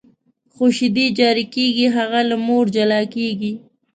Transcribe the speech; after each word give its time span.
خو 0.53 0.65
شیدې 0.75 1.05
جاري 1.19 1.45
کېږي، 1.55 1.85
هغه 1.97 2.19
له 2.29 2.35
مور 2.45 2.65
جلا 2.75 3.01
کېږي. 3.15 3.51